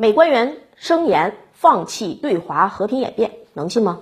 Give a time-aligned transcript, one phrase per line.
[0.00, 3.98] 美官员声言放弃对华和平演变，能信吗？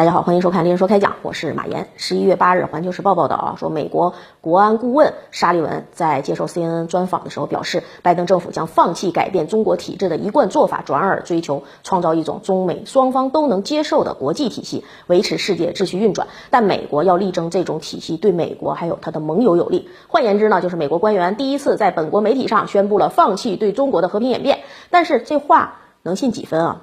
[0.00, 1.88] 大家好，欢迎收看《猎人说开讲》，我是马岩。
[1.98, 16.28] 十一月八日，《环球时报》报道啊，说美国国安顾问沙利文在接受 CNN 专访的时候表示，拜登政府将放弃改变中国体制的一贯做法，转而追求创造一种中美双方都能接受的国际体系，维持世界秩序运转。
[16.48, 19.90] 但美国要力争这种体系对美国还有他的盟友有利。
[20.08, 24.60] 换言之呢，就是美国官员第一次在本国媒体上宣布了放弃对中国的和平演变。
[24.88, 26.80] 但是这话能信几分啊？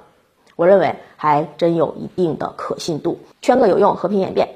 [0.58, 3.20] 我认为还真有一定的可信度。
[3.40, 4.48] 圈个有用，和平演变。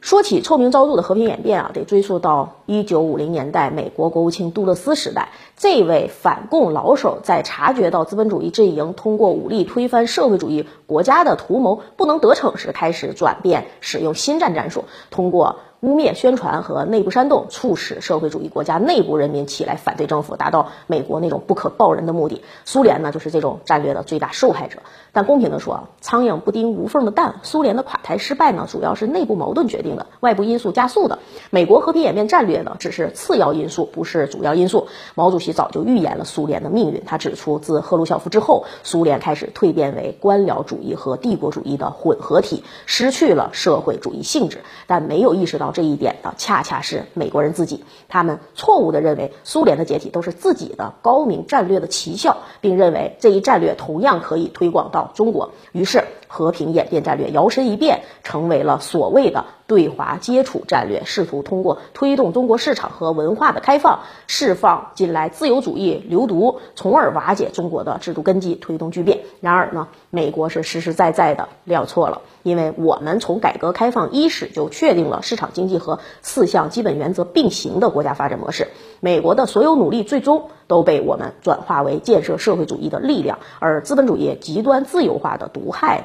[0.00, 5.28] 说起臭名昭著的和平演变啊，得追溯到一九五零年代美国国务卿杜勒斯时代。
[5.58, 15.56] 这位反共老手在察觉到资本主义阵营通过武力推翻社会主义国家的图谋不能得逞时，开始转变，使用新战战术，通过。
[15.80, 22.42] 污蔑、宣传和内部煽动，促使社会主义国家内部人民起来反对政府，达到美国那种不可告人的目的。
[22.64, 24.78] 苏联呢，就是这种战略的最大受害者。
[25.12, 27.36] 但公平地说，苍蝇不叮无缝的蛋。
[27.42, 31.18] 苏联的垮台失败呢，主要是内部矛盾决定的，外部因素加速的。
[31.50, 34.88] 美国和平演变战略呢，只是次要因素，不是主要因素。
[35.14, 37.02] 毛主席早就预言了苏联的命运。
[37.04, 45.65] 他指出，自赫鲁晓夫之后，苏联开始蜕变为官僚主义和帝国主义的混合体，失去了社会主义性质，但没有意识到。
[45.72, 69.20] 这一点的恰恰是美国人自己，他们错误的认为苏联的解体都是自己的高明战略的奇效，并认为这一战略同样可以推广到中国，于是和平演变战略摇身一变，成为了所谓的对华接触战略，试图通过推动中国市场和文化的开放，释放近来自由主义流毒，从而瓦解中国的制度根基，推动巨变。
[69.40, 72.22] 然而呢，美国是实实在在的料错了。
[72.42, 78.68] 因为我们从改革开放伊始就确定了市场经济和四项基本原则并行的国家发展模式，
[79.00, 86.04] 美国的所有努力最终都被我们转化为建设社会主义的力量，而资本主义极端自由化的毒害，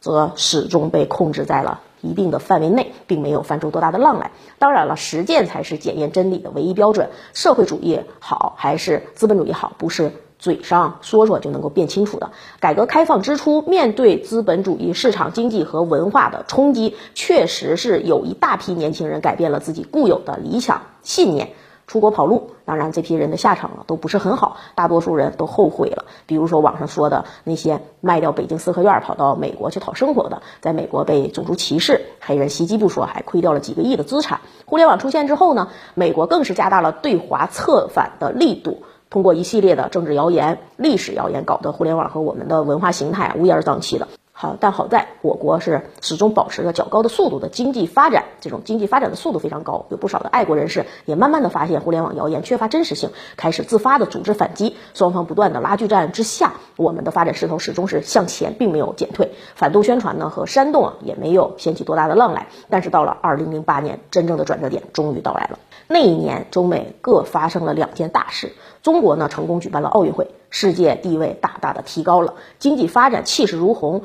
[0.00, 4.30] 则始终被控制在了一定的范围内，并没有翻出多大的浪来。
[4.58, 10.12] 当然了，实践才是检验真理的唯一标准，社会主义好还是资本主义好，不是。
[10.38, 12.30] 嘴上说说就能够辨清楚的。
[12.60, 21.52] 改革开放之初，面对资本主义市场经济和文化的冲击，确实是有一大批年轻人改变了自己固有的理想信念，
[21.90, 22.50] 出国跑路。
[22.64, 26.04] 当然，这批人的下场都不是很好，大多数人都后悔了。
[26.24, 34.40] 比如说网上说的那些卖掉北京四合院跑到美国去讨生活的，在美国被种族歧视、黑人袭击不说，还亏掉了几个亿的资产。
[34.66, 38.84] 互联网出现之后呢，美国更是加大了对华策反的力度。
[39.10, 44.06] 通过一系列的政治谣言、历史谣言，搞得互联网和我们的文化形态乌烟瘴气的。
[44.40, 54.76] 好，但好在我国是始终保持着较高的速度的经济发展，这种经济发展的速度非常高，有不少的爱国人士也慢慢的发现互联网谣言缺乏真实性，开始自发的组织反击。
[54.94, 59.30] 双方不断的拉锯战之下，我们的发展势头始终是向前，并没有减退。
[59.54, 62.46] 反动宣传呢和煽动啊也没有掀起多大的浪来。
[62.70, 65.58] 但是到了二零零八年，真正的转折点终于到来了。
[65.86, 68.54] 那一年，中美各发生了两件大事。
[68.82, 74.00] 中国呢成功举办了奥运会，世界地位大大的提高了，经济发展气势如虹。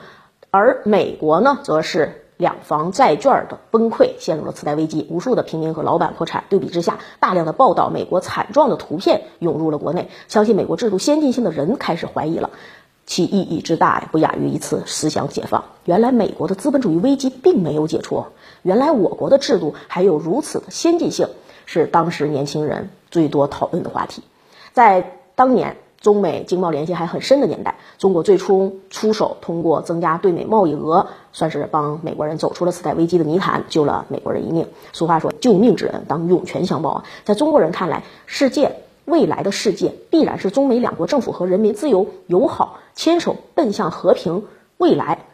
[0.57, 6.45] 而美国呢，则是两房债券的崩溃，陷入了次贷危机，无数的平民和老板破产。
[6.47, 12.51] 对比之下，大量的报道美国惨状的图片涌入了国内，相信美国制度先进性的人开始怀疑了，
[13.05, 15.66] 其意义之大呀，不亚于一次思想解放。
[15.83, 18.23] 原来美国的资本主义危机并没有解除，
[18.61, 21.27] 原来我国的制度还有如此的先进性，
[21.66, 24.23] 是当时年轻人最多讨论的话题。
[24.72, 25.75] 在当年。
[26.05, 34.67] 中美经贸联系还很深的年代，中国最初出手，通过增加对美贸易额，算是帮美国人走出了次贷危机的泥潭，救了美国人一命。
[34.93, 37.05] 俗话说，救命之恩当涌泉相报啊！
[37.23, 44.43] 在中国人看来，世界未来的世界必然是中美两国政府和人民自由友好牵手奔向和平
[44.77, 45.25] 未来。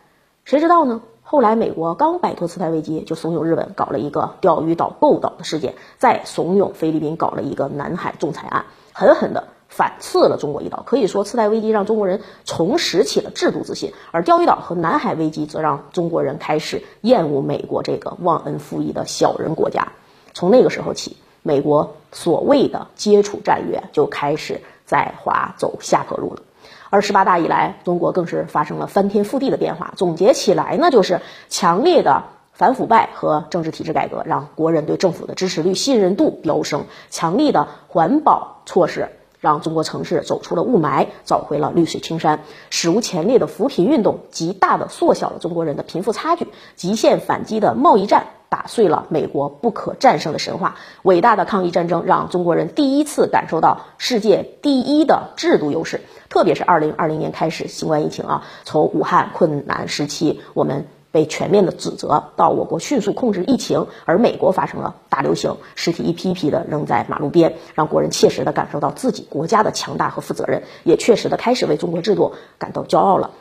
[0.46, 1.02] 谁知道呢？
[1.22, 8.64] 后来美国刚摆脱次贷危机，就怂恿日本搞了一个钓鱼岛购岛的事件，再怂恿菲律宾搞了一个南海仲裁案，
[8.94, 9.44] 狠狠的。
[9.72, 19.94] 反刺了中国一刀，可以说次贷危机让中国人重拾起了制度自信，而钓鱼岛和南海危机则让中国人开始厌恶美国这个忘恩负义的小人国家。
[20.34, 26.42] 从那个时候起，美国所谓的接触战略就开始在华走下坡路了。
[26.90, 29.94] 而十八大以来，中国更是发生了翻天覆地的变化。
[29.96, 39.08] 总结起来呢，就是强烈的反腐败和政治体制改革，让国人对政府的支持率、信任度飙升；强力的环保措施。
[39.42, 42.44] 让中国城市走出了雾霾，找回了绿水青山。
[42.70, 46.48] 史无前例的扶贫运动，极大的缩小了中国人的贫富差距。
[46.76, 50.76] 极限反击的贸易战，打碎了美国不可战胜的神话。
[51.02, 56.02] 伟大的抗疫战争让中国人第一次感受到世界第一的制度优势。
[56.30, 60.86] 特别是二零二零年开始新冠疫情啊，从武汉困难时期，我们。
[61.12, 73.32] 被全面的指责，到我国迅速控制疫情，而美国发生了大流行，尸体一批批的扔在马路边，让国人切实的感受到自己国家的强大和负责任，也确实的开始为中国制度感到骄傲了。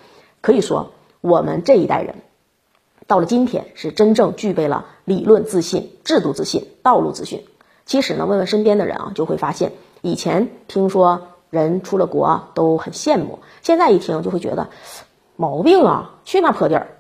[0.41, 0.91] 可以说，
[1.21, 2.17] 我们这一代人
[3.07, 7.45] 到了今天，是真正具备了理论自信、制度自信、道路自信。
[7.87, 14.71] 其实呢，问问身边的人啊，就会发现，以前听说人出了国都很羡慕，现在一听就会觉得
[15.37, 16.97] 毛病啊，去那破地儿。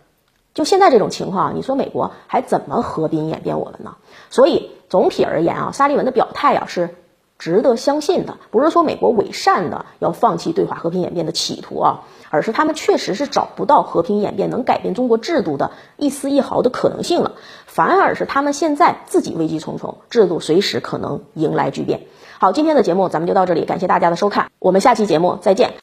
[0.52, 3.97] 就现在这种情况，你说美国还怎么和平演变我们呢？
[4.31, 6.97] 所以总体而言啊，沙利文的表态啊是
[7.38, 12.00] 值得相信的，不是说美国伪善的要放弃对华和平演变的企图啊，
[12.31, 17.32] 而是他们确实是找不到和平演变能改变中国制度的一丝一毫的可能性了，
[17.67, 22.02] 反而是他们现在自己危机重重，制度随时可能迎来巨变。
[22.41, 25.75] 好，今天的节目咱们就到这里，感谢大家的收看，我们下期节目再见。